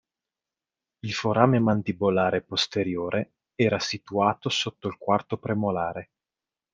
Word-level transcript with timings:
Il 1.01 1.13
forame 1.13 1.59
mandibolare 1.59 2.41
posteriore 2.41 3.33
era 3.53 3.77
situato 3.77 4.49
sotto 4.49 4.87
il 4.87 4.97
quarto 4.97 5.37
premolare. 5.37 6.09